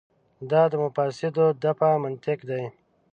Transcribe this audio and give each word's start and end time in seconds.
دا 0.49 0.61
د 0.71 0.73
مفاسدو 0.83 1.45
دفع 1.63 1.91
منطق 2.03 2.39
دی. 2.49 2.63